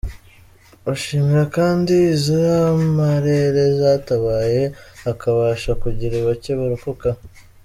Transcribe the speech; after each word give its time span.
Bashimira 0.85 1.43
kandi 1.57 1.93
iz’amarere 2.15 3.63
zatabaye 3.79 4.61
hakabasha 5.05 5.71
kugira 5.81 6.15
bacye 6.27 6.53
barokoka. 6.59 7.07